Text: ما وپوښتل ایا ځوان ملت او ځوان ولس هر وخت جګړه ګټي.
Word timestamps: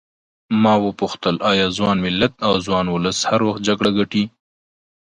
ما 0.61 0.73
وپوښتل 0.85 1.35
ایا 1.51 1.67
ځوان 1.77 1.97
ملت 2.05 2.33
او 2.47 2.53
ځوان 2.65 2.85
ولس 2.89 3.17
هر 3.29 3.41
وخت 3.47 3.61
جګړه 3.67 3.89
ګټي. 3.97 4.23